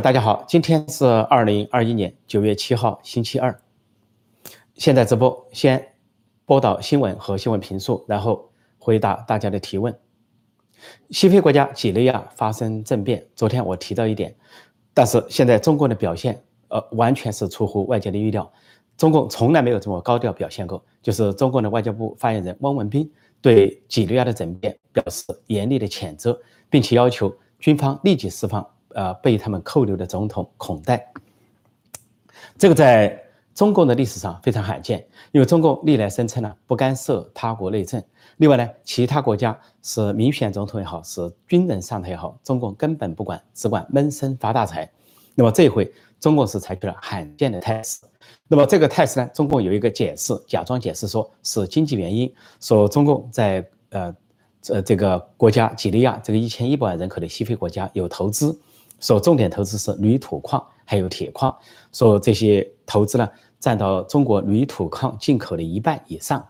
[0.00, 3.54] 大家好，今天是二零二一年九月七号，星期二。
[4.74, 5.86] 现在直播，先
[6.46, 9.94] 播导新闻和新闻评述，然后回答大家的提问。
[11.10, 14.34] 西非国家几内亚发生政变，昨天我提到一点，
[14.94, 18.50] 但是现在中国的表现，呃，完全是出乎外界的预料。
[18.96, 23.10] 中共从来没有这么高调表现过，就是中共的外交部发言人汪文斌
[23.42, 26.40] 对几内亚的政变表示严厉的谴责，
[26.70, 28.66] 并且要求军方立即释放。
[28.94, 31.06] 呃，被他们扣留的总统孔代，
[32.58, 33.20] 这个在
[33.54, 38.02] 中共的历史上非常罕见，因为中共历来声称呢不干涉他国内政。
[38.38, 44.90] 另外呢，其他国家是民选总统也好，是军人上台也好，中共根本不管，只管闷声发大财。
[45.34, 48.00] 那么这回，中共是采取了罕见的态势。
[48.48, 54.14] 那么这个态势呢，中共有一个解释，假装解释说是经济原因，说中共在呃
[54.62, 58.58] 这这个国家几内亚这个一千一百万人口的西非国家有投资。
[59.02, 61.54] 说重点投资是铝土矿，还有铁矿。
[61.92, 63.28] 说这些投资呢，
[63.60, 66.42] 占到中国铝土矿进口的一半以上。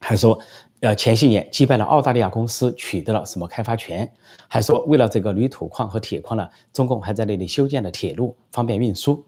[0.00, 0.38] 还说，
[0.80, 4.10] 呃，前些年击败了澳大利亚公司，取得了什么开发权？
[4.48, 9.22] 还说，为了这个铝土矿和铁矿呢，中共还在那里修建了铁路，方便运输。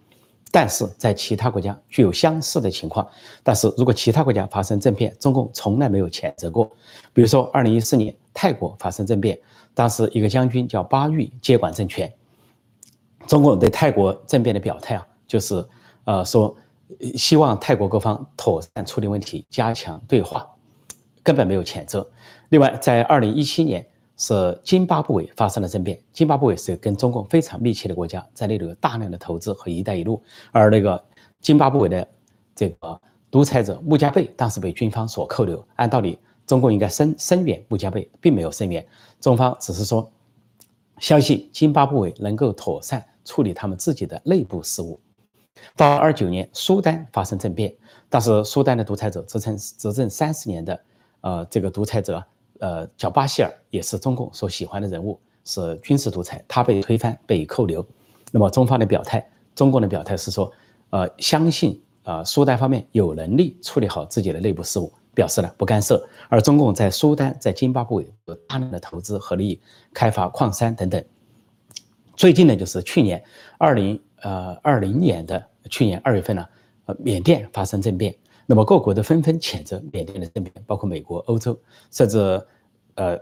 [0.51, 3.07] 但是在其他国家具有相似的情况。
[3.43, 6.71] 但是如果其他国家发生政变，中共从来没有谴责过。
[7.13, 9.39] 比如说，二零一四年泰国发生政变，
[9.75, 12.13] 当时一个将军叫巴育接管政权。
[13.27, 15.67] 中共对泰国政变的表态啊，就是
[16.05, 16.55] 呃说
[17.15, 20.47] 希望泰国各方妥善处理问题，加强对话，
[21.23, 22.07] 根本没有谴责。
[22.51, 23.87] 另外，在二零一七年
[24.19, 31.03] 是津巴布韦发生了政变，津巴布韦是跟中共非常密切的国家，在那里有大量的投资和“一带一路”，而那个
[31.41, 32.07] 津巴布韦的
[32.55, 33.01] 这个
[33.31, 38.87] 独裁者穆加贝当时被军方所扣留，按道理中共应该声声援穆加贝，并没有声援，
[39.19, 40.09] 中方只是说
[40.99, 43.03] 相信津巴布韦能够妥善。
[43.25, 44.99] 处理他们自己的内部事务。
[45.77, 47.73] 到二九年，苏丹发生政变，
[48.09, 50.81] 但是苏丹的独裁者执政执政三十年的，
[51.21, 52.25] 呃，这个独裁者，
[52.59, 57.87] 呃，叫巴希尔，也是中共所喜欢的人物，是军事独裁，他被推翻，被扣留。
[58.33, 59.25] 那么中方的表态，
[59.55, 60.51] 中共的表态是说，
[60.91, 66.05] 呃，相信啊，苏丹方面有能力处理好自己的内部事务，表示了不干涉。
[66.29, 69.61] 而中共在苏丹、在津巴布韦有大量的投资和利益，
[69.93, 71.05] 开发矿山等等。
[72.17, 73.23] 最近呢，就是去年
[73.59, 76.47] 二零呃二零年的去年二月份呢，
[76.87, 78.15] 呃，缅甸发生政变，
[78.47, 81.59] 那么各国都纷纷谴责缅甸的政变，包括美国、欧洲，
[81.91, 82.19] 甚至
[82.97, 83.19] 呃，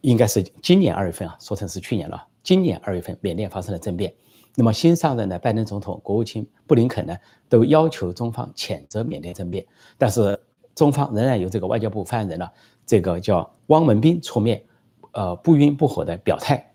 [0.00, 2.22] 应该是今年二月份啊，说成是去年了。
[2.42, 4.12] 今年二月份，缅甸发生了政变，
[4.56, 7.14] 那么新上任的拜登总统、国务卿布林肯呢，
[7.48, 9.64] 都要求中方谴责缅甸政变，
[9.98, 10.40] 但是
[10.74, 12.48] 中方仍然由这个外交部发言人呢，
[12.86, 14.64] 这个叫汪文斌出面，
[15.12, 16.69] 呃，不温不火的表态。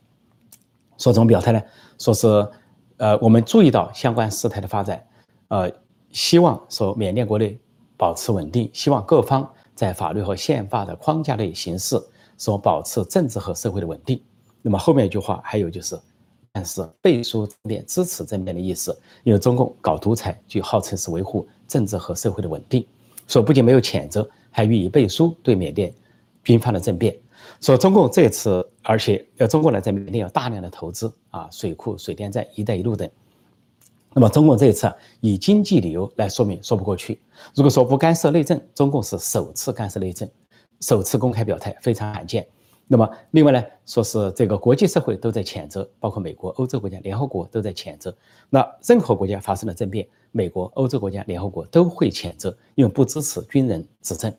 [0.97, 1.61] 说怎么表态呢？
[1.97, 2.28] 说是，
[2.97, 5.06] 呃，我们注意到相关事态的发展，
[5.50, 5.72] 呃，
[6.11, 7.59] 希望说缅甸国内
[7.97, 12.01] 保持稳定，希望各方在法律和宪法的框架内行事，
[12.38, 14.22] 说保持政治和社会的稳定。
[14.61, 16.00] 那么后面一句话还有就是，
[16.51, 22.85] 但是背书政变、支持政变的意思，因为中共搞独裁，就号称是维护政治和社会的稳定，
[23.28, 25.94] 说不仅没有谴责，还予以背书，对缅甸
[26.44, 27.16] 军方的政变。
[27.61, 33.09] 说中共这次，而且要中国呢在缅甸有大量的投资啊，水库、水电站、一带一路等。
[34.13, 34.89] 那么中共这一次
[35.19, 37.19] 以经济理由来说明，说不过去。
[37.53, 40.29] 如果说不干涉内政，中共是首次干涉内政，
[40.79, 42.47] 首次公开表态，非常罕见。
[42.88, 48.16] 那么另外呢，说是这个国际社会都在谴责，包括美国、欧洲国家、联合国都在谴责。
[48.50, 54.31] 那任何国家发生了政变，美国、欧洲国家、联合国都会谴责，因为不支持军人执政。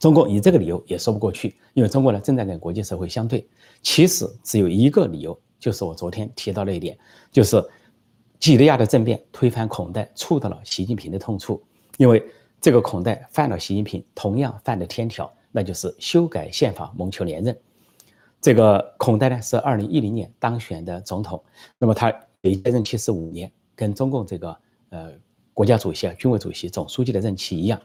[0.00, 3.46] 中共以这个理由也说不过去，因为中国呢正在跟国际社会相对。
[3.82, 6.98] 其实只有一个理由，就是我昨天提到那一点，
[7.30, 7.62] 就是
[8.38, 11.62] 几内亚的政变推翻孔代，触到了习近平的痛处。
[11.98, 12.24] 因为
[12.62, 17.54] 这个孔代犯了习近平同样犯的天条，那就是修改宪法，谋求连任。
[18.40, 21.44] 这个孔代呢是二零一零年当选的总统，
[21.76, 24.56] 那么他一届任期是五年，跟中共这个
[24.88, 25.12] 呃
[25.52, 27.78] 国家主席啊、军委主席、总书记的任期一样。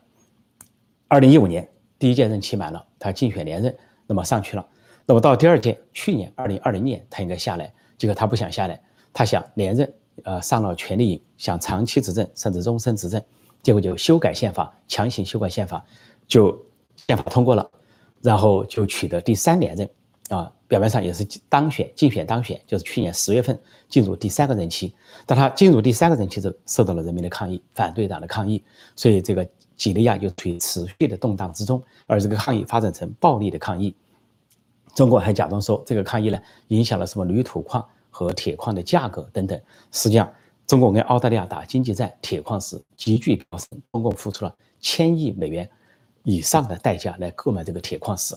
[1.10, 1.70] 二零一五年。
[1.98, 3.76] 第一届任期满了，他竞选连任，
[4.06, 4.66] 那么上去了。
[5.06, 8.82] 那么到第二届，去年二零二零年他应该下来，结果他不想下来，
[9.14, 9.94] 他想连任，
[10.24, 13.22] 呃，上了权力瘾，想长期执政甚至终身执政，
[13.62, 15.86] 结果就修改宪法，强行修改宪法，
[16.28, 16.60] 就
[17.08, 17.70] 宪法通过了，
[18.22, 19.90] 然后就取得第三连任，
[20.30, 23.58] 啊，表面上也是当选，竞选当选，就是去年十月份
[23.88, 24.94] 进入第三个任期，
[25.26, 28.64] 但他进入第三个任期之后，受到了人民的抗议，反对党的抗议，
[28.96, 29.48] 所以这个。
[29.76, 33.96] 几内亚就处于持续的动荡之中，而这个抗议发展成暴力的抗议。
[34.94, 36.40] 中国还假装说这个抗议呢
[36.70, 39.60] 影响了什么铝土矿和铁矿的价格等等。
[39.92, 40.32] 实际上，
[40.66, 45.70] 中国跟澳大利亚打经济战，铁矿石急剧飙升，中共付出了千亿美元
[46.24, 48.36] 以上的代价来购买这个铁矿石，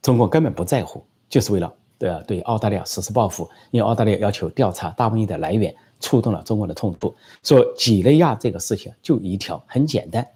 [0.00, 3.50] 中国根本不在乎，就是为了对对澳大利亚实施报复。
[3.72, 7.14] 因为澳大利亚要求调查大瘟疫的来源，触动了中国的痛处。
[7.42, 10.26] 说几内亚这个事情就一条，很简单，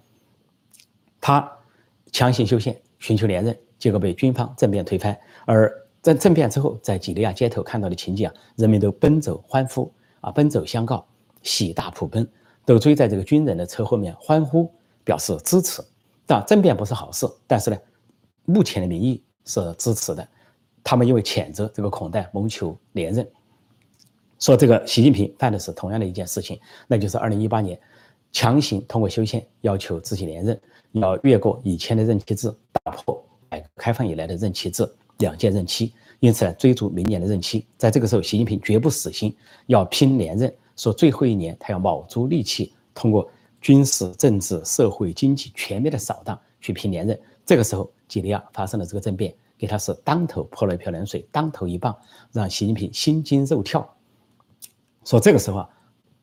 [1.25, 1.49] 他
[2.11, 5.17] 强行修宪，寻求连任，结果被军方政变推翻。
[5.45, 9.89] 而在政变之后，在几内亚街头看到的情景啊，人民都奔走欢呼
[10.19, 11.07] 啊，奔走相告。
[11.41, 12.29] 喜大普奔，
[12.65, 14.69] 都追在这个军人的车后面欢呼，
[15.05, 15.81] 表示支持。
[16.25, 17.77] 但政变不是好事，但是呢，
[18.43, 20.27] 目前的民意是支持的。
[20.83, 23.25] 他们因为谴责这个孔代谋求连任，
[24.39, 27.79] 说这个习近平犯的是同样的一件事情，那就是二零一八年
[28.33, 30.59] 强行通过修宪要求自己连任，
[30.93, 35.93] 要越过以前的任期制，打破改革开放以来的任期制，两届任期。
[36.19, 37.67] 因此呢，追逐明年的任期。
[37.77, 39.35] 在这个时候，习近平绝不死心，
[39.67, 40.53] 要拼连任。
[40.77, 43.29] 说最后一年，他要卯足力气，通过
[43.59, 47.19] 军事、政治、社会、经济全面的扫荡去拼连任。
[47.45, 51.93] 这个时候，几内亚发生了这个政变，给他是当头泼了一瓢冷水，当头一棒，
[52.31, 53.87] 让习近平心惊肉跳。
[55.03, 55.69] 说这个时候啊，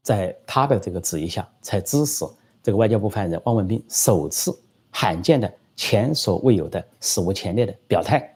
[0.00, 2.24] 在他的这个旨意下，才支持
[2.62, 4.56] 这个外交部发言人汪文斌首次
[4.90, 8.34] 罕见的、前所未有的、史无前例的表态，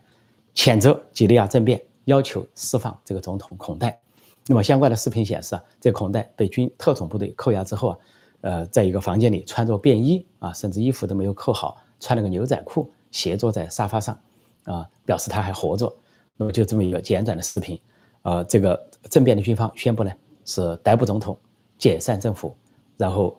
[0.54, 3.98] 谴责几内亚政变，要求释放这个总统孔代。
[4.46, 7.98] 那么相关的视频显示啊，这孔代被军特种部队扣押之后啊，
[8.42, 14.18] 呃，在一个房间里穿着便衣啊，甚至衣服都没有扣好，穿了个牛仔裤，斜坐在沙发上，
[14.64, 15.90] 啊，表示他还活着。
[16.36, 17.80] 那么就这么一个简短的视频，
[18.22, 20.10] 呃，这个政变的军方宣布呢
[20.44, 21.38] 是逮捕总统，
[21.78, 22.54] 解散政府，
[22.96, 23.38] 然后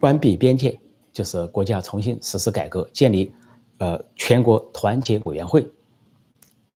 [0.00, 0.78] 关闭边界，
[1.12, 3.32] 就是国家重新实施改革，建立
[3.78, 5.66] 呃全国团结委员会。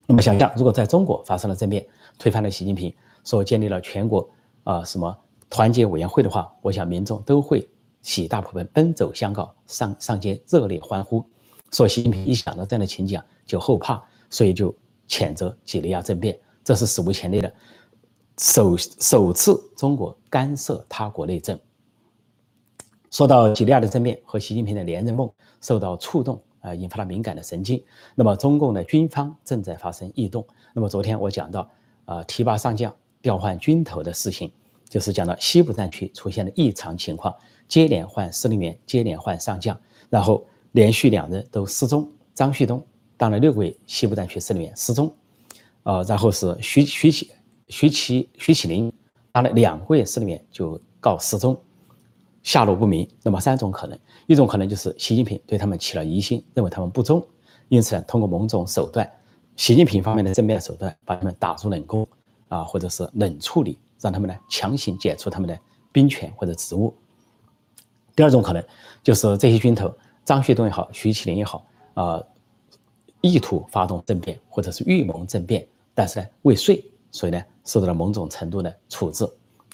[0.06, 1.87] 那么想象如果在中国发生了政变，
[2.19, 2.93] 推翻了习近平。
[3.22, 4.26] 说建立了全国
[4.64, 5.14] 啊什么
[5.50, 7.69] 团结委员会的话，我想民众都会
[8.00, 11.23] 喜大普奔，奔走相告，上上街热烈欢呼。
[11.70, 14.75] 说习近平一想到这样的情景啊就后怕，所以就
[15.06, 17.55] 谴责几内亚政变，这是史无前例的
[18.38, 21.61] 首首次中国干涉他国内政。
[23.10, 25.30] 说到几内亚的政变和习近平的连任梦
[25.60, 27.82] 受到触动啊，引发了敏感的神经。
[28.14, 30.46] 那么中共的军方正在发生异动。
[30.72, 31.68] 那么昨天我讲到
[32.04, 32.94] 啊，提拔上将。
[33.22, 34.50] 调换军头的事情，
[34.88, 37.34] 就是讲到西部战区出现了异常情况，
[37.68, 39.78] 接连换司令员，接连换上将，
[40.08, 40.42] 然后
[40.72, 42.10] 连续两人都失踪。
[42.32, 42.82] 张旭东
[43.18, 45.14] 当了六个月西部战区司令员失踪，
[45.82, 47.30] 呃，然后是徐徐启
[47.68, 48.90] 徐启徐启林
[49.32, 51.54] 当了两个月司令员就告失踪，
[52.42, 53.08] 下落不明。
[53.22, 57.25] 那么三种可能，一种可能就是习近平对他们起了疑心，认为他们不忠，
[57.69, 59.10] 因此通过某种手段，
[59.56, 62.06] 习近平方面的正面手段把他们打入冷宫。
[62.50, 65.56] 啊，或者是冷处理，让他们呢强行解除他们的
[65.92, 66.92] 兵权或者职务。
[68.16, 68.60] 第二种可能
[69.04, 69.88] 就是这些军头
[70.25, 71.64] 张旭东也好，徐启林也好，
[71.94, 72.20] 啊，
[73.20, 75.64] 意图发动政变或者是预谋政变，
[75.94, 79.25] 但是呢未遂，所以呢受到了某种程度的处置。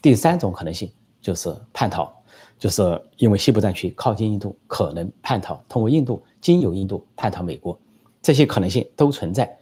[0.02, 0.92] 第三种可能性
[1.22, 2.14] 就是叛逃，
[2.58, 7.78] 就是因为西部战区靠近印度，可能叛逃，通过印度经由印度叛逃美国，
[8.22, 9.58] 这些可能性都存在。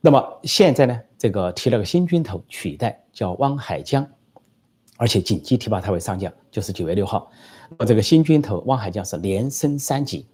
[0.00, 1.00] 那么现在呢？
[1.18, 4.06] 这个提了个新军头取代，叫汪海江，
[4.96, 7.30] 而且紧急提拔他为上将，就是九月六号。
[7.86, 10.26] 这个新军头汪海江是连升三级，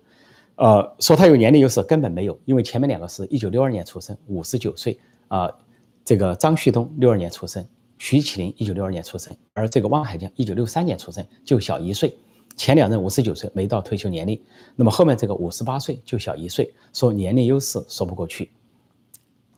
[0.56, 5.50] 呃，说他有年龄优势根本没有，因为前面两个是一九六二年出生，五十九岁啊。
[6.04, 7.66] 这个张旭东六二年出生，
[8.04, 12.14] 徐启林一九六二年出生，而这个汪海江一九六三年出生，就小一岁。
[12.54, 14.38] 前两任五十九岁没到退休年龄，
[14.76, 18.50] 那么后面这个五十八岁就小一岁，说年龄优势说不过去。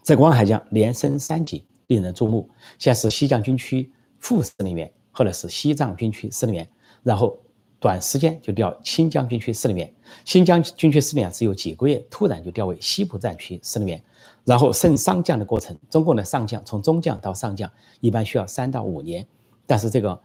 [0.05, 2.49] 这个汪海江连升三级，令人注目。
[2.79, 6.69] 先是西藏军区副司令员，后来是西藏军区司令员，
[7.03, 7.37] 然后
[7.81, 9.93] 短时间就调新疆军区司令员。
[10.25, 14.01] 新疆军区司令员只有几个月，突然就调为西部战区司令员。
[14.47, 19.27] 然后升上将的过程，中共的上将从中将到上将一般需要三到五年，
[19.67, 20.19] 但是这个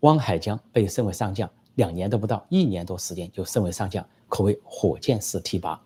[0.00, 5.80] 汪海江被升为上将，两年都不到，一年多时间就升为上将，可谓火箭式提拔。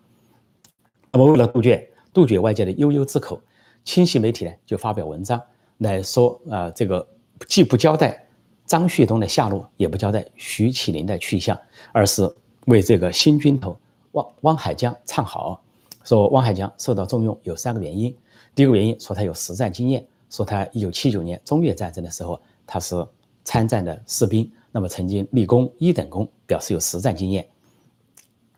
[1.11, 1.87] 那么为了杜绝。
[2.13, 3.41] 杜绝外界的悠悠之口，
[3.85, 5.41] 清晰媒体呢就发表文章
[5.77, 7.07] 来说啊，这个
[7.47, 8.21] 既不交代
[8.65, 11.57] 张旭东的下落，也不交代徐启林的去向，
[11.93, 12.29] 而是
[12.65, 13.79] 为这个新军头
[14.11, 15.63] 汪汪海江唱好，
[16.03, 18.15] 说汪海江受到重用有三个原因，
[18.55, 23.05] 第一个原因说他有实战经验，说他一九七九年中越战争的时候他是
[23.43, 27.47] 参战的士兵，那么曾经立功一等功，表示有实战经验。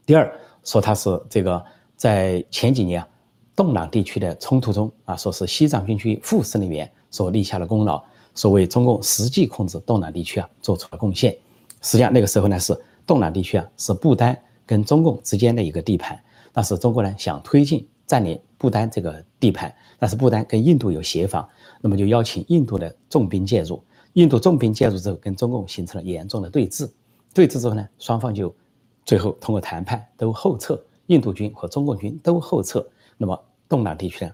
[0.06, 1.64] 第二说他是这个
[1.96, 3.08] 在前几年啊。
[3.56, 11.32] 洞朗地区的冲突中啊，说是西藏军区副司令员所立下的功劳，所谓中共实际控制东南地区啊做出了贡献。
[11.80, 14.36] 实际上那个时候呢是东南地区啊是不丹
[14.66, 16.20] 跟中共之间的一个地盘，
[16.54, 21.48] 但是中国呢想推进占领不丹这个地盘，但是不丹跟印度有协防，
[21.82, 23.84] 那么就邀请印度的重兵介入。
[24.14, 26.90] 印度重兵介入之后，跟中共形成了严重的对峙。
[27.34, 28.56] 对峙之后呢，双方就
[29.04, 32.88] 最后通过谈判都后撤，印度军和中共军都后撤。
[33.18, 34.32] 那么东南地区呢，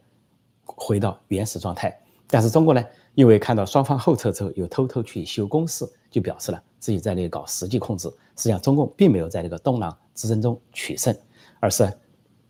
[0.66, 1.98] 回到原始状态。
[2.28, 2.84] 但是中国呢，
[3.16, 8.10] 因为看到双方后撤之后，又偷偷去修工事，就表示了自己在那里搞实际控制。
[8.36, 11.16] 实际上，中共并没有在这个东南之争中取胜，
[11.62, 11.90] 而是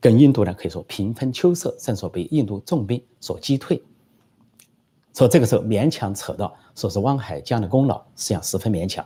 [0.02, 3.82] 跟印度呢可以说平分秋色，甚至被印度重兵所击退。
[5.14, 9.06] 所以这个时候勉强扯到说是汪海江的功劳，实际上十分勉强。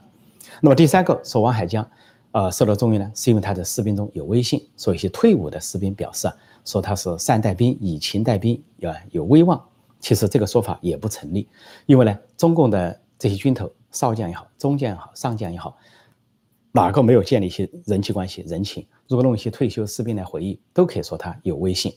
[0.62, 1.90] 那么第三个说汪海江，
[2.32, 6.36] 呃，受到重用呢，是因为他的士兵中有威信，所以一些退伍的士兵表示啊，
[6.66, 9.60] 说他是善带兵、以情带兵，啊有威望。
[10.00, 11.48] 其实这个说法也不成立，
[11.86, 15.76] 因为呢，中共的这些军头，少将也好，中将也好，上将也好，
[16.76, 18.84] 哪个没有建立一些人际关系、人情？
[19.08, 21.94] 如果弄一些退休士兵来回忆，都可以说他有威信。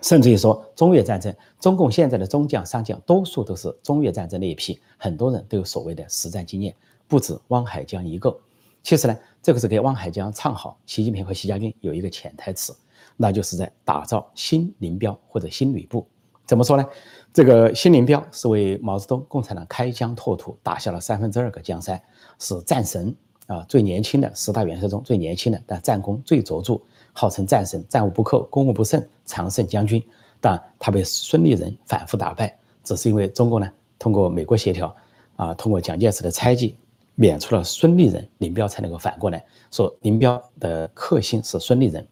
[0.00, 6.74] 甚至于说中越战争，中共现在的中将、上将，多数都是中越战争那一批，很多人都有所谓的实战经验，
[7.06, 8.34] 不止汪海江一个。
[8.82, 10.78] 其实呢，这个是给汪海江唱好。
[10.86, 12.74] 习近平和习家军有一个潜台词，
[13.18, 16.08] 那就是在打造新林彪或者新吕布。
[16.46, 16.86] 怎么说呢？
[17.34, 22.00] 这个新林彪是为毛泽东共产党开疆拓土，打下了三分之二个江山，
[22.38, 23.14] 是战神
[23.48, 26.80] 啊，最年轻的十大元帅中最年轻的，但战功最卓著。
[27.12, 30.00] 号称战神，战无不克，攻无不胜，常胜将军。
[30.40, 34.94] 但他被孙立人反复打败，只是因为中国呢，通过美国协调，
[35.34, 36.76] 啊，通过蒋介石的猜忌，
[37.16, 42.06] 免除了孙立人，林彪才能够反过来说，林彪的克星是孙立人。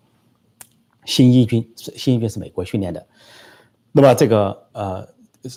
[1.04, 3.06] 新一军，新一军是美国训练的。
[3.92, 5.08] 那么这个呃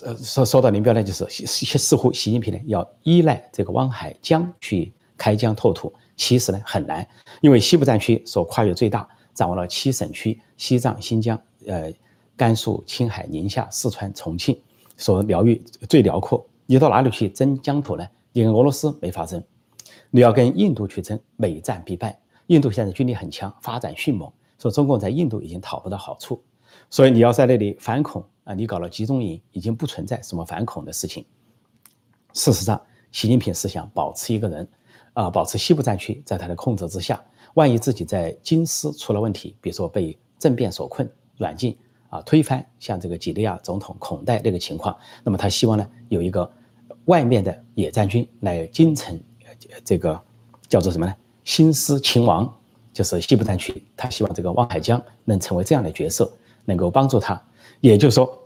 [0.04, 7.06] 呃，说说到林彪呢，就是似乎习近平呢要依赖这个汪海江去开疆拓土，其实呢很难，
[7.42, 9.06] 因为西部战区所跨越最大。
[9.34, 11.90] 掌握了七省区：西藏、新疆、呃，
[12.36, 14.60] 甘肃、青海、宁夏、四川、重庆，
[14.96, 16.44] 所疗域最辽阔。
[16.66, 18.06] 你到哪里去争疆土呢？
[18.32, 19.42] 你跟俄罗斯没法争，
[20.10, 22.18] 你要跟印度去争，每战必败。
[22.48, 26.42] 印度现在军力很强，发展迅猛，说中共在印度已经讨不到好处，
[26.90, 31.24] 所以你要在那里反恐啊，你搞了集中营，已经不存在什么反恐的事情。
[32.34, 32.78] 事实上，
[33.12, 34.68] 习近平是想保持一个人，
[35.12, 37.22] 啊，保持西部战区在他的控制之下。
[37.54, 41.76] 万一自己在京师出了问题，比如说被政变所困、软禁
[42.08, 46.48] 啊、推翻，像这个几内亚总统孔代那个情况，那么他希望呢有一个
[47.06, 49.20] 外面的野战军来京城，
[49.84, 50.20] 这个
[50.68, 51.14] 叫做什么呢？
[51.42, 52.48] 新师秦王，
[52.92, 56.32] 就是西部战区，他希望这个汪海江能成为这样的角色，
[56.64, 57.42] 能够帮助他。
[57.80, 58.38] 也就是说，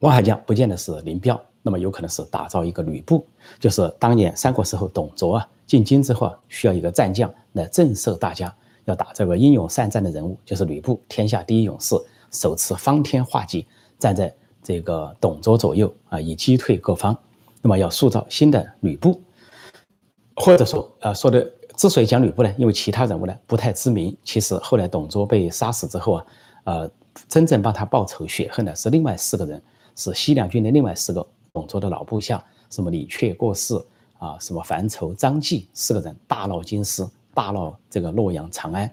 [0.00, 3.24] 汪海江不见得是林彪，那么有可能是打造一个吕布，
[3.60, 5.48] 就是当年三国时候董卓啊。
[5.68, 8.52] 进京之后啊，需要一个战将来震慑大家，
[8.86, 11.94] 要打这个英勇善战的人物，就是吕布，天下第一勇士，
[12.32, 13.66] 手持方天画戟，
[13.98, 17.16] 站在这个董卓左右啊，以击退各方。
[17.60, 19.20] 那么要塑造新的吕布，
[20.36, 21.46] 或者说啊，说的
[21.76, 24.16] 之所以讲吕布呢，因为其他人物呢不太知名。
[24.24, 26.26] 其实后来董卓被杀死之后啊，
[26.64, 26.90] 呃，
[27.28, 29.62] 真正帮他报仇雪恨的是另外四个人，
[29.96, 33.74] 是西凉军的另外四个董卓的老部下，什么李榷过世。
[34.18, 38.92] 啊，什么樊稠、张继四个人大闹京师，大闹这个洛阳、长安，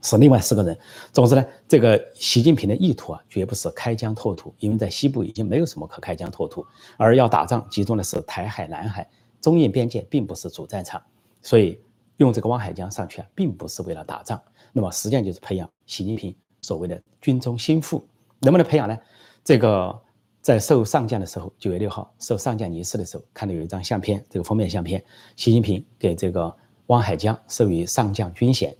[0.00, 0.76] 是另外四个人。
[1.12, 6.66] 总之呢，这个习近平的意图啊，绝不是开疆拓土，因为在西部已经没有什么可开疆拓土，
[6.96, 9.06] 而要打仗，集中的是台海、南海、
[9.40, 11.02] 中印边界，并不是主战场。
[11.42, 11.78] 所以
[12.16, 14.40] 用这个汪海江上去啊，并不是为了打仗，
[14.72, 18.02] 那么实际上就是培养习近平所谓的军中心腹。
[18.40, 18.98] 能不能培养呢？
[19.44, 20.00] 这个。
[20.44, 25.02] 在授上将的时候，九月六号授上将仪式的时候，看到有一张相片，这个封面相片，
[25.36, 26.54] 习近平给这个
[26.88, 28.76] 汪海江授予上将军衔。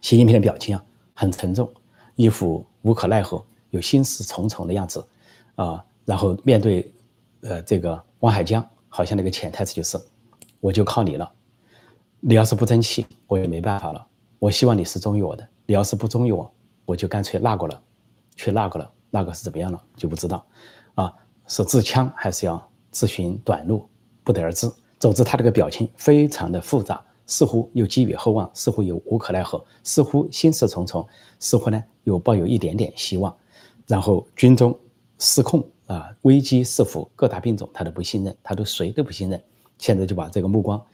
[0.00, 1.70] 习近平的表情啊，很沉重，
[2.14, 5.06] 一副无可奈何、有心事重重的样子，
[5.56, 6.90] 啊，然后面对，
[7.42, 10.00] 呃，这个汪海江，好像那个潜台词就是，
[10.60, 11.30] 我就靠你了，
[12.20, 14.06] 你要是不争气，我也没办法了。
[14.38, 16.50] 我希望你是忠于我的，你要是不忠于我，
[16.86, 17.82] 我就干脆那个了，
[18.34, 18.90] 去那个了。
[19.14, 20.44] 那个是怎么样了就不知道，
[20.96, 21.14] 啊，
[21.46, 23.88] 是自枪还是要自寻短路，
[24.24, 24.68] 不得而知。
[24.98, 31.06] 总之，他这个表情非常的复杂，似乎又寄予厚望，似乎又无可奈何，似乎心事重重，
[31.38, 33.32] 似乎呢又抱有一点点希望。
[33.86, 34.76] 然后军中
[35.20, 39.40] 失控啊，危机四伏，各大兵种他都不信任，他都谁都不信任。
[39.78, 40.84] 现在就把这个目光，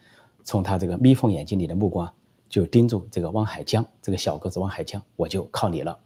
[0.44, 2.12] 从他这个眯缝眼睛里的目光，
[2.50, 5.98] 就盯住这个汪海江，这个小个子汪海江，我就靠你了。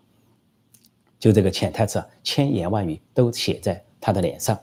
[1.25, 4.61] 就这个潜台词，千言万语都写在他的脸上。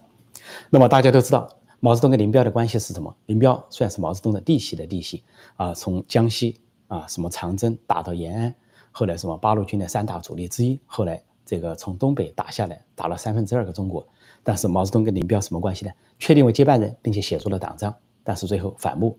[0.69, 1.49] 那么大家都知道，
[1.79, 3.11] 毛泽东跟林彪的关系是什么？
[3.25, 5.23] 林彪算是毛泽东的弟媳的弟媳
[5.55, 8.55] 啊，从江西啊什么长征打到延安，
[8.91, 14.07] 后来什么八路军的三大主力之一，后来这个从东北打下来，打了三分之二个中国。
[14.43, 15.91] 但是毛泽东跟林彪什么关系呢？
[16.19, 17.91] 确定为接班人，并且写出了党章，
[18.23, 19.17] 但是最后反目，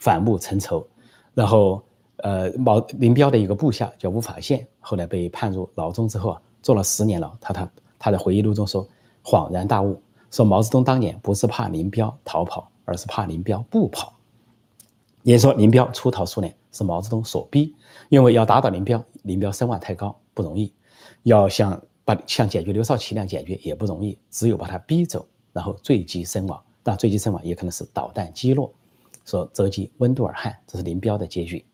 [0.00, 0.84] 反目成仇，
[1.32, 1.80] 然后
[2.16, 7.36] 呃毛林彪的一个部下叫吴法宪，后来被判入牢中之后啊，做了十年了。
[7.40, 8.86] 他他他在回忆录中说，
[9.22, 10.00] 恍然大悟，
[10.30, 14.14] 说毛泽东当年不是怕林彪逃跑，而是怕林彪不跑。
[15.22, 17.74] 也说林彪出逃苏联是毛泽东所逼，
[18.08, 20.72] 因为要打倒林彪，林彪声望太高不容易，
[21.24, 21.80] 要想。
[22.04, 26.60] 把想解决刘少奇那样解决也不容易，只有把他逼走，然后坠机身亡。
[26.82, 28.74] 但坠机身亡也可能是导弹击落，
[29.24, 31.64] 说折机温度尔汗，这是林彪的结局。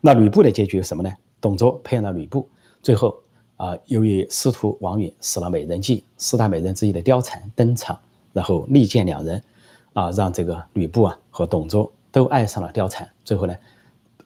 [0.00, 1.12] 那吕布的结局有什么呢？
[1.40, 2.50] 董卓培养了吕布，
[2.82, 3.16] 最后
[3.56, 7.98] 啊，由于师徒王允死了美人计，四大美人之一的貂蝉登场，
[8.32, 9.42] 然后力荐两人，
[9.94, 13.08] 啊，让这个吕布啊和董卓都爱上了貂蝉。
[13.24, 13.56] 最后呢，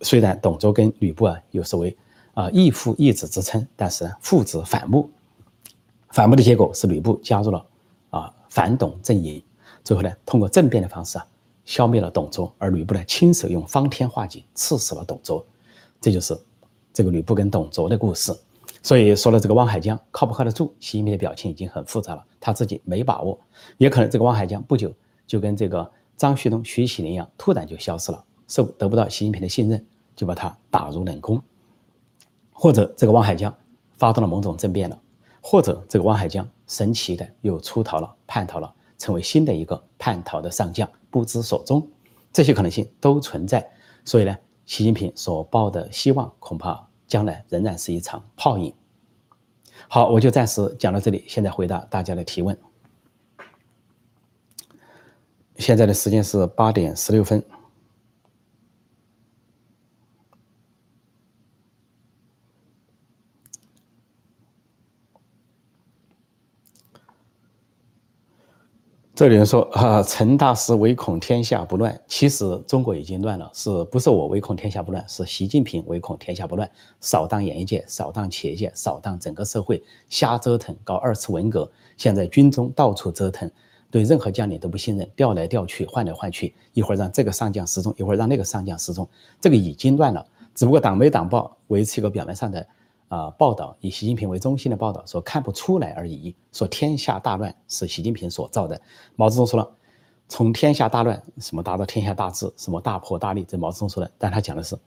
[0.00, 1.96] 虽然董卓跟吕布啊有所谓
[2.34, 5.08] 啊义父义子之称，但是父子反目。
[6.08, 7.64] 反目的结果是吕布加入了
[8.10, 9.40] 啊反董阵营，
[9.84, 11.26] 最后呢通过政变的方式啊
[11.64, 15.46] 消灭了董卓，而吕布呢亲手用方天画戟刺死了董卓，
[16.00, 16.36] 这就是
[16.92, 18.36] 这个吕布跟董卓的故事。
[18.82, 23.38] 所以说了这个汪海江靠不靠得住，习近平的表情已经很复杂了，他自己没把握，
[23.78, 24.92] 也可能这个汪海江不久
[25.26, 31.42] 就跟这个张旭东、徐启林一样，突然就消失了，受得不到习近平的信任，就把他打入冷宫，
[32.52, 33.54] 或者这个汪海江
[33.98, 34.98] 发动了某种政变了。
[35.42, 41.88] 或者这个汪海江神奇的又出逃了、叛逃了，成为新的一个叛逃的上将，不知所踪，
[42.30, 43.66] 这些可能性都存在。
[44.04, 48.72] 所以呢，习近平所抱的希望，恐怕将来仍然是一场泡影。
[49.88, 52.56] 好，我就暂时讲到这里，现在回答大家的提问。
[55.56, 57.42] 现在的时间是八点十六分。
[69.20, 71.94] 这里人说啊，陈大师唯恐天下不乱。
[72.06, 75.04] 其实中国已经乱了，是不是我唯恐天下不乱？
[75.06, 76.66] 是习近平唯恐天下不乱。
[77.00, 81.70] 扫荡演艺界，扫荡企业界，扫荡整个社会，瞎折腾，搞二次文革。
[81.98, 83.50] 现在军中到处折腾，
[83.90, 89.06] 对任何将领都不信任，调来调去，换来换去，一会儿让这个上将失踪，一会儿让那个上将失踪。
[89.38, 92.66] 这个已经乱了，只不过党媒党报维持一个表面上的。
[93.10, 98.80] 啊，报道以习近平为中心的报道说看不出来而已，说天下大乱是习近平所造的。
[99.16, 99.68] 毛泽东说了，
[100.28, 104.08] 从天下大乱什么达到天下大治，什么大破大立，这毛泽东说的。
[104.16, 104.78] 但他讲的是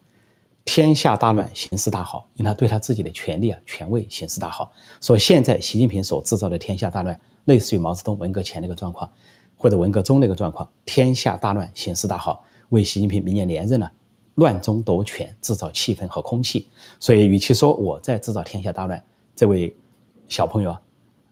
[0.63, 4.71] 天下大乱，形势大好，因为他对他自己的权力啊、权位形势大好。
[5.01, 9.11] 说现在习近平所制造的天下大乱，类似于毛泽东文革前那个状况，
[9.57, 13.91] 或者文革中那个状况，天下大乱，形势大好，为习近平明年连任了。
[14.35, 16.67] 乱中夺权，制造气氛和空气，
[16.99, 19.03] 所以与其说我在制造天下大乱，
[19.35, 19.75] 这位
[20.27, 20.81] 小朋友啊，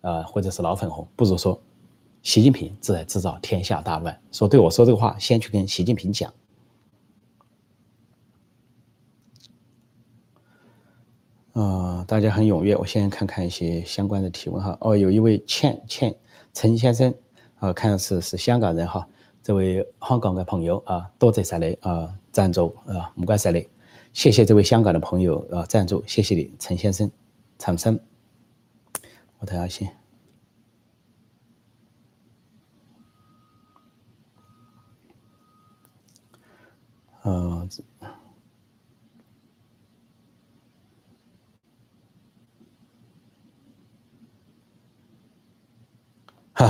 [0.02, 1.60] 呃，或者是老粉红，不如说
[2.22, 4.22] 习近平正在制造天下大乱。
[4.32, 6.32] 说对我说这个话，先去跟习近平讲。
[11.54, 14.78] 啊，大家很踊跃，我先看看一些相关的提问哈。
[14.80, 16.16] 哦，有一位倩倩
[16.54, 17.14] 陈先生，
[17.58, 19.08] 啊，看是是香港人哈。
[19.44, 23.68] 这位香港的朋友啊，多谢晒你啊，赞助啊，唔该晒你，
[24.14, 27.10] 谢谢这位香港的朋友啊，赞助，谢谢你，陈先生，
[27.58, 28.00] 陈生，
[29.40, 29.92] 我睇下先，
[37.24, 37.68] 呃，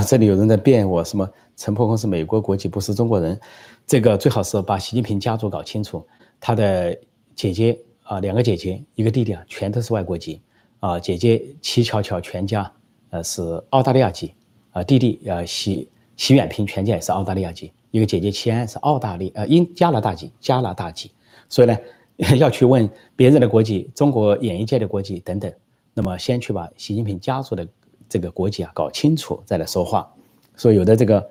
[0.02, 1.28] 这里有人在辩我什么？
[1.56, 3.38] 陈破空是美国国籍，不是中国人，
[3.86, 6.04] 这个最好是把习近平家族搞清楚。
[6.40, 6.98] 他的
[7.36, 10.40] 姐姐啊，两个姐姐，一个弟弟啊，全都是外国籍
[10.80, 10.98] 啊。
[10.98, 12.70] 姐姐齐巧巧全家
[13.10, 14.34] 呃是澳大利亚籍
[14.72, 17.70] 啊，弟弟呃习习远平全家也是澳大利亚籍。
[17.90, 21.12] 一个姐姐齐安是澳大利呃英加拿大籍，加拿大籍。
[21.48, 21.78] 所以呢，
[22.40, 25.52] 要去问别人的国籍，中国演艺界的国籍等等，
[25.92, 27.68] 那么先去把习近平家族的
[28.12, 30.12] 这个国籍啊搞清楚，再来说话。
[30.56, 31.30] 所以有的这个。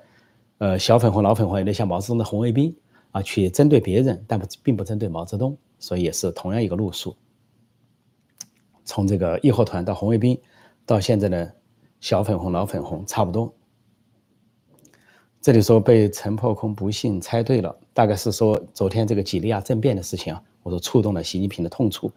[0.58, 2.72] 呃，小粉红、老粉红有点像毛泽东的红卫兵
[3.10, 7.16] 啊，去针对别人，但不并不针对毛泽东，所以也是同样一个路数。
[8.84, 10.40] 从这个义和团到红卫兵，
[10.86, 11.52] 到现在的
[11.98, 13.52] 小粉红、老粉红，差不多。
[15.40, 22.12] 这里说被陈破空不幸猜对了，大概是说昨天这个几内亚政变的事情啊，我说触动了习近平的痛处。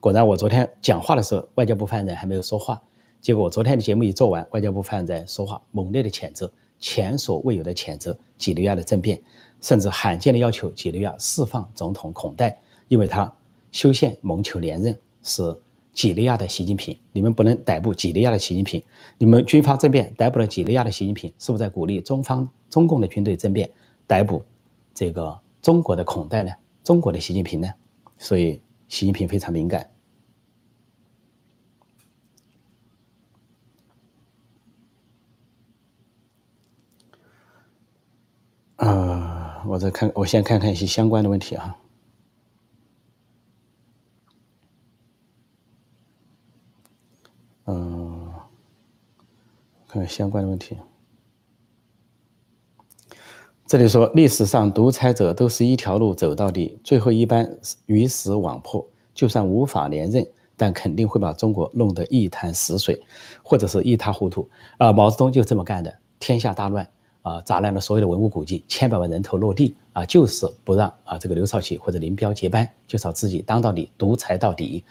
[0.00, 2.82] 果然，我昨天讲话的时候，外交部发言人还没有说话，
[3.24, 6.52] 结果昨天的节目一做完，外交部发言人说话，猛烈的谴责。
[6.78, 9.18] 前所未有的谴责几内亚的政变，
[9.62, 13.34] 甚至罕见的要求几内亚释放总统孔代，因为他
[13.72, 15.58] 修宪谋求连任，是
[15.94, 16.94] 几内亚的习近平。
[17.12, 18.82] 你们不能逮捕几内亚的习近平，
[19.16, 23.70] 你们军阀政变逮捕了几内亚的习近平，是不是在鼓励中方中共的军队政变
[24.06, 24.44] 逮捕
[24.92, 26.52] 这个中国的孔代呢？
[26.82, 27.72] 中国的习近平呢？
[28.18, 29.88] 所以习近平非常敏感。
[38.84, 41.74] 呃，我再看，我先看看一些相关的问题啊。
[47.64, 48.30] 嗯，
[49.88, 50.76] 看相关的问题。
[53.66, 58.86] 这里说，历史上独裁者都是一条路走到底，最后一般鱼死网破。
[59.14, 60.26] 就算无法连任，
[60.58, 63.02] 但肯定会把中国弄得一潭死水，
[63.42, 64.46] 或者是一塌糊涂。
[64.76, 66.86] 啊，毛泽东就这么干的，天下大乱。
[67.24, 74.84] 啊，砸烂了所有的文物古迹，千百万人头落地啊，就是不让啊这个刘少奇或者林彪接班，就是要自己当到底，独裁到底，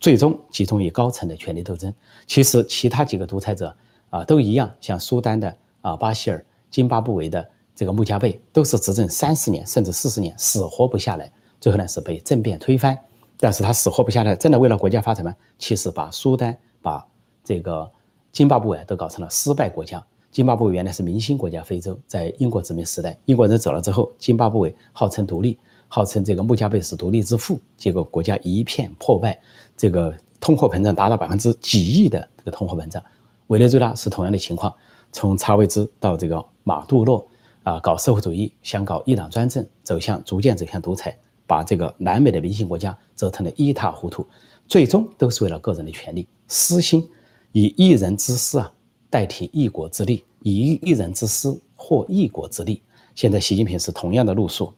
[0.00, 1.94] 最终集中于高层的权力斗争。
[2.26, 3.72] 其实其他几个独裁者
[4.10, 12.98] 啊都一样，像苏丹的啊巴希尔、津巴布韦的这个穆加贝，都是执政三十年甚至四十年，死活不下来，最后呢是被政变推翻。
[13.38, 15.32] 但是他死活不下来，真的为了国家发展吗？
[15.56, 17.06] 其实把苏丹、把
[17.44, 17.88] 这个
[18.32, 20.04] 津巴布韦都搞成了失败国家。
[20.36, 29.40] 津巴布韦原来是明星国家，非洲在英国殖民时代，英国人走了之后，津巴布韦号称独立，号称这个穆加贝是独立之父，结果国家一片破败，
[29.78, 33.02] 这个通货膨胀达到百分之几亿的这个通货膨胀。
[33.46, 34.70] 委内瑞拉是同样的情况，
[35.10, 37.26] 从查韦兹到这个马杜罗
[37.62, 44.26] 啊，搞社会主义，想搞一党专政，走向逐渐走向独裁，把这个南美的明星国家折腾得一塌糊涂，
[44.68, 47.08] 最终都是为了个人的权利，私心，
[47.52, 48.70] 以一人之私啊。
[49.10, 52.82] 代替一国之力，以一人之私获一国之力。
[53.14, 54.72] 现在习近平是同样的路数。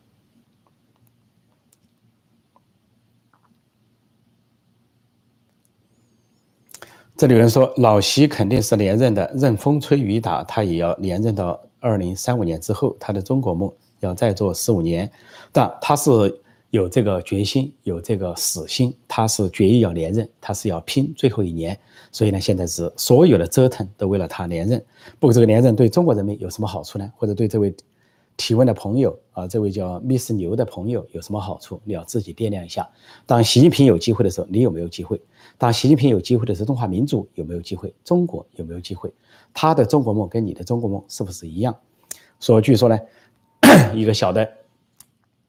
[7.16, 15.10] 这里有人说老习肯定是连任的，任风吹雨打，他也要连任到二零三五年之后，他的中国梦要再做十五年，
[15.52, 16.42] 但他是。
[16.70, 21.80] 有这个决心，有这个死心，他是决意要连任，他是要拼最后一年，
[22.12, 24.84] 所以呢，现在是所有的折腾都为了他连任。
[25.18, 27.12] 不过这个连任对中国人民有什么好处呢？
[27.16, 27.74] 或者对这位
[28.36, 31.80] 提问的朋友啊，这位叫 Miss 牛的朋友有什么好处？
[31.84, 32.88] 你要自己掂量一下。
[33.26, 35.20] 当习近平有机会的时候，你有没有机会？
[35.56, 37.94] 当习近平有机会的时候，中华民族有没有机会？
[38.04, 39.12] 中国有没有机会？
[39.52, 41.76] 他的中国梦跟你的中国梦是不是一样？
[42.40, 42.98] 说，据说呢，
[43.94, 44.48] 一个小的。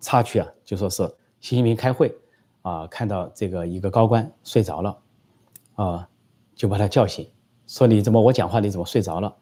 [0.01, 1.03] 插曲啊，就说是
[1.41, 2.15] 习近平开会，
[2.61, 4.97] 啊，看到这个一个高官睡着了，
[5.75, 6.09] 啊，
[6.59, 7.25] 就把他叫醒，
[7.67, 9.33] 说你怎么我讲话你怎么睡着了？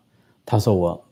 [0.46, 1.04] 他说我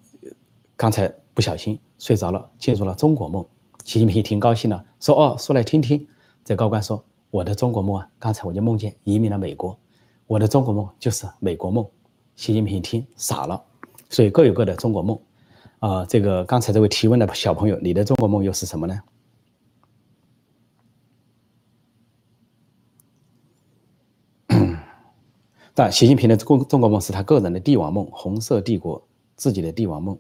[0.78, 3.44] 刚才不小心睡着了，进入了中国梦。
[3.84, 6.08] 习近平挺高兴的，说哦，说来听听。
[6.44, 9.76] 这高官说我的中国梦啊，刚才我就梦见移民了美国，
[10.28, 11.84] 我的中国梦就是美国梦。
[12.36, 13.60] 习近平一听傻了，
[14.12, 15.20] 所以各有各的中国梦，
[15.80, 19.02] 啊，这个刚才这位提问的小朋友，你的中国梦又是什么呢？
[25.78, 30.18] 但习近平的中中国梦是他个人的帝王梦，红色帝国自己的帝王梦。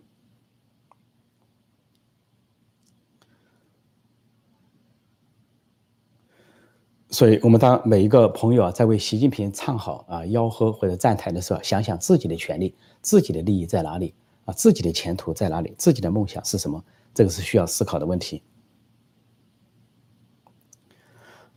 [7.09, 14.13] 所以，我们当每一个朋友啊，在为习近平唱好啊、吆喝或者站台的时候，想想自己的权利、自己的利益在哪里
[14.43, 16.83] 啊，自己的前途在哪里，自己的梦想是什么？
[17.13, 18.43] 这个是需要思考的问题。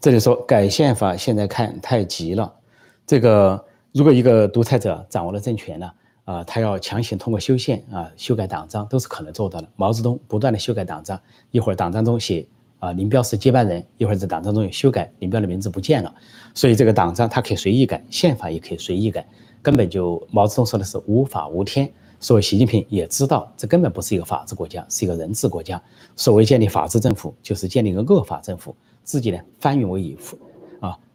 [0.00, 2.54] 这里说改宪法，现在看太急了，
[3.04, 3.66] 这个。
[3.98, 5.90] 如果一个独裁者掌握了政权呢，
[6.24, 9.66] 啊，他要强行通过修宪啊修改党章都是可能做到的。
[9.74, 12.46] 毛泽东不断的修改党章，一会儿党章中写
[12.78, 16.14] 啊林彪是接班人，一会儿在党章中有修改林彪的名字不见了，
[16.54, 19.26] 所以这个党章他可以随意改，宪法也可以随意改，
[19.60, 21.90] 根本就毛泽东说的是无法无天。
[22.20, 25.82] 所以习近平也知道这根本不是一个法治国家，是一个人治国家。
[26.14, 30.47] 所谓建立法治政府，就是建立一个恶法政府，自己呢翻云为雨，啊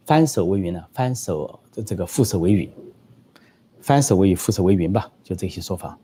[0.04, 1.60] 翻手为云呢翻手。
[1.72, 2.70] 这这个覆手为雨，
[3.80, 5.98] 翻手为雨，覆手为云吧，就这些说法。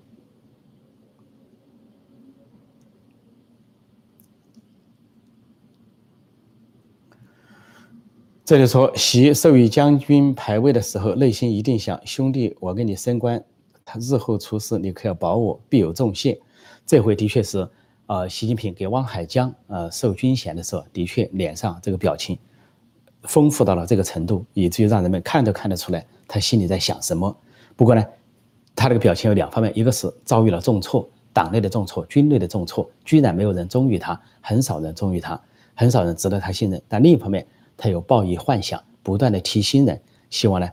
[8.44, 13.40] 这里说，习授予将军牌位的时候，内心一定想：兄弟，我给你升官，
[13.84, 16.40] 他日后出事，你可要保我，必有重谢。
[16.84, 17.70] 这回的确是，
[18.06, 22.36] 呃，习近平给汪海江呃授军衔的时候，的确脸上这个表情。
[23.24, 27.37] 丰富到了这个程度，以至于让人们看都看得出来他心里在想什么。
[27.76, 28.04] 不过呢，
[28.74, 35.40] 他这个表情有两方面：一个是遭遇了重挫，党内的重挫、军内的重挫，居然没有人忠于他，很少人忠于他，
[35.74, 36.80] 很少人值得他信任。
[36.88, 40.68] 但另一方面，他又抱以幻想，不断的提新人，希望呢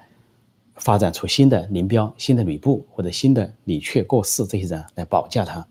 [0.76, 5.66] 发展出新的林彪、新的吕布或者新的李榷、过世这些人来保驾他。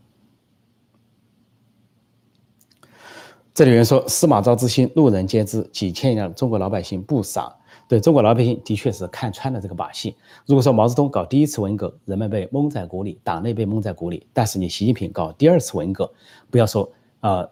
[3.57, 7.51] 这里有人说司马昭之心，路人皆知，几千年中国老百姓不傻。
[7.88, 10.14] 对中国老百姓的确是看穿了这个把戏。
[10.45, 16.12] 如果说毛泽东搞第一次文革，人们被蒙在鼓里，党内被蒙在鼓里，但是你习近平搞第二次文革，
[16.51, 16.87] 不要说
[17.21, 17.49] 呃，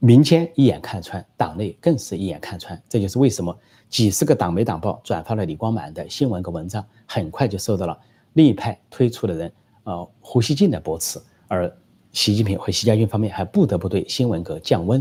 [0.00, 2.82] 民间一眼看穿，党内更是一眼看穿。
[2.88, 3.56] 这就是为什么
[3.88, 7.96] 几十个党媒党报转发了李光满的新闻和文章，很快就受到了
[8.32, 9.52] 另一派推出的人
[9.84, 11.72] 呃胡锡进的驳斥，而
[12.10, 15.00] 习近平和习家军方面还不得不对新文革降温。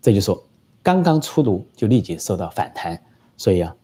[0.00, 0.42] 这就说，
[0.82, 3.00] 刚刚出炉就立即受到反弹，
[3.36, 3.76] 所以啊，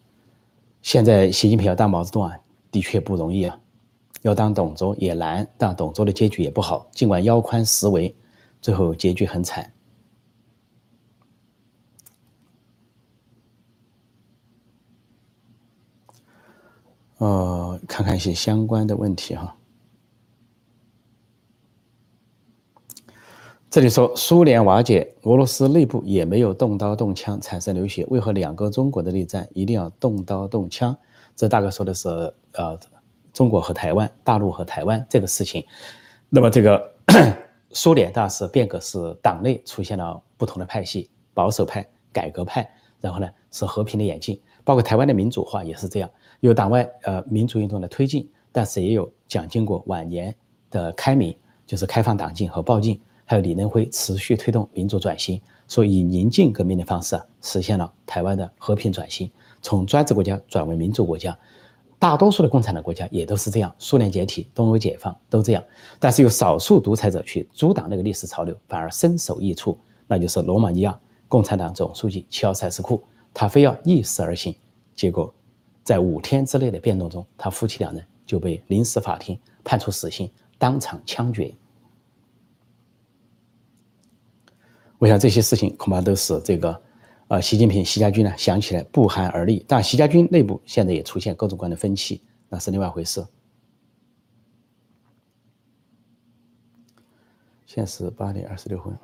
[0.81, 2.35] 现在习近平要当毛泽东啊，
[2.71, 3.59] 的确不容易啊，
[4.23, 8.15] 要当董卓也难，当董卓的结局也不好，尽管腰宽实围，
[8.61, 9.71] 最后结局很惨。
[17.19, 19.55] 呃，看看一些相关的问题哈。
[23.77, 30.97] 这里说苏联瓦解，俄罗斯内部也没有动刀动枪产生流血，为何两个中国的内战一定要动刀动枪？
[31.35, 32.09] 这大概说的是
[32.53, 32.75] 呃
[33.31, 35.63] 中国和台湾、大陆和台湾这个事情。
[36.27, 36.91] 那么这个
[37.69, 42.67] 苏联大是变革是党内出现了不同的派系，保守派、改革派，
[42.99, 46.09] 然后呢是和平的演进，包括台湾的民主化也是这样，
[46.39, 50.33] 有党外呃民主运动的推进，但是也有蒋经国晚年
[50.71, 51.37] 的开明，
[51.67, 52.99] 就是开放党禁和报禁。
[53.29, 59.29] 还有李登辉持续推动民主转型，所以以宁静革命的方式实现了台湾的和平转型，
[59.61, 61.37] 从专制国家转为民主国家。
[61.99, 65.63] 大多数的共产党国家也都是这样，苏联解体、东欧解放都这样。
[65.99, 74.55] 但是有少数独裁者去阻挡那个历史潮流，反而身首异处，那就是罗马尼亚共产党总书记齐奥塞斯库，他非要逆势而行，
[74.95, 75.33] 结果
[75.83, 81.53] 在五天之内的变动中，他夫妻两人就被临时法庭判处死刑，当场枪决。
[84.99, 86.81] 我想这些事情恐怕都是这个，
[87.27, 89.63] 呃，习近平、习家军呢想起来不寒而栗。
[89.67, 93.23] 但习家军内部现在也出现各种各样的分歧，那是另外一回事。
[97.65, 98.97] 现时八点二十六分，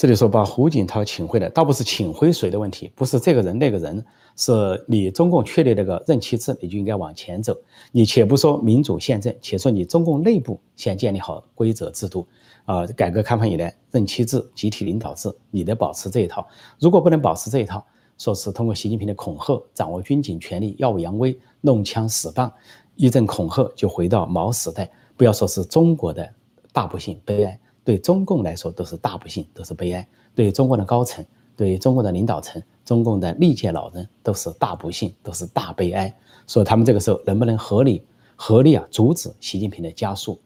[0.00, 4.02] 这里说把胡锦涛请回来，倒不是请回谁的问题，不是这个人那个人，
[4.34, 7.54] 是你中共确立那个任期制，你就应该往前走。
[7.92, 12.26] 你且不说民主宪政，且说你中共内部先建立好规则制度。
[12.64, 16.48] 啊，改革开放以来，任期制、集体领导制，你得保持这一套。
[16.78, 17.84] 如果不能保持这一套，
[18.16, 22.50] 说是通过习近平的恐吓，掌握军警权力，耀武扬威，弄枪使棒，
[22.96, 24.90] 一阵恐吓就回到毛时代。
[25.14, 26.26] 不要说是中国的
[26.72, 30.06] 大不幸、悲哀，对中共来说都是大不幸，都是悲哀。
[30.34, 31.24] 对中共的高层，
[31.56, 36.14] 对中共的领导层，中共的历届老人都是大不幸，都是大悲哀。
[36.46, 38.04] 所以他们这个时候能不能合理、
[38.36, 40.40] 合力啊，阻止习近平的加速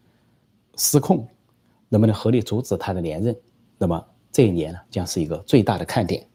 [0.76, 1.26] 失控？
[1.88, 3.36] 能不能合力阻止他的连任？
[3.78, 6.26] 那么这一年呢，将是一个最大的看点。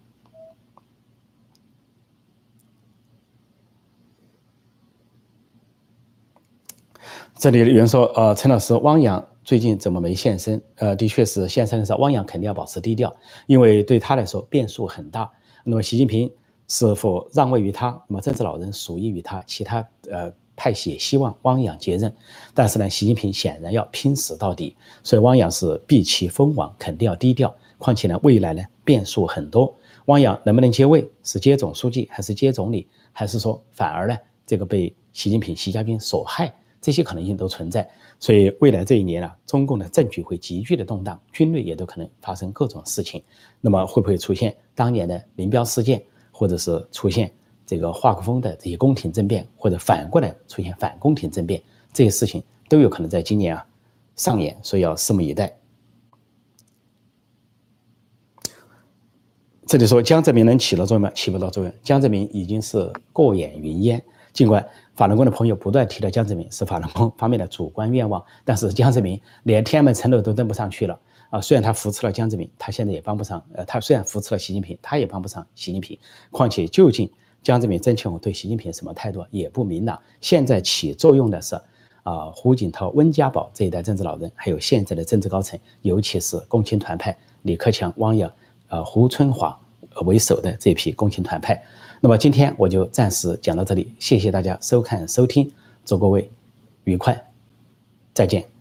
[7.36, 10.62] 这里有人说，呃，陈老师，汪洋最近怎么没现身？
[10.76, 13.12] 呃，的确是现身的时候，汪洋肯定要保持低调，
[13.48, 15.28] 因为对他来说变数很大。
[15.64, 16.32] 那么习近平
[16.68, 18.00] 是否让位于他？
[18.08, 20.32] 那么政治老人属意于他，其他呃。
[20.56, 22.14] 派系也希望汪洋接任，
[22.54, 27.56] 但是呢，习近平显然要拼死到底，所以汪洋是避其锋芒，肯定要低调。
[27.78, 29.74] 况且呢，未来呢变数很多，
[30.08, 37.90] 汪洋能不能接位，是接总书记还是接总理，还是说反而呢这个被习近平、习家军所害，这些可能性都存在。
[38.20, 43.24] 所以未来这一年啊，中共的政局会急剧的动荡，军队也都可能发生各种事情。
[43.62, 47.32] 那么会不会出现当年的林彪事件，或者是出现？
[47.66, 51.62] 这个华国锋的这些宫廷政变，或者反过来出现反宫廷政变，
[51.94, 53.64] 这些事情都有可能在今年啊
[54.16, 55.56] 上演，所以要拭目以待。
[59.68, 61.12] 这里说江泽民能起到作用吗？
[61.14, 61.72] 起不到作用。
[61.84, 64.66] 江泽民已经是过眼云烟，尽管
[64.96, 71.42] 法轮功的朋友不断提到江泽民是法轮功方面的主观愿望，但是江泽民连天安门城楼都登不上去了啊！
[71.42, 73.44] 虽然他扶持了江泽民，他现在也帮不上。
[73.54, 75.98] 呃，他虽然扶持了习近平，他也帮不上习近平。
[76.32, 77.10] 况且究竟？
[77.42, 79.98] 江泽民、曾庆红对习近平什么态度也不明朗。
[80.20, 81.56] 现在起作用的是，
[82.04, 88.30] 啊，胡锦涛、温家宝这一代政治老人，还有现在的政治高层，尤其是共青团派李克强、汪洋、
[88.68, 89.58] 呃胡春华
[90.06, 91.64] 为首的这批共青团派。
[92.02, 95.52] 那么今天我就暂时讲到这里，谢谢大家收看收听，
[95.84, 96.32] 祝各位
[96.86, 97.30] 愉快，
[98.14, 98.59] 再见。